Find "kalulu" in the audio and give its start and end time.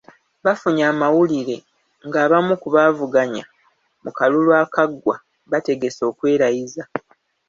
4.17-4.51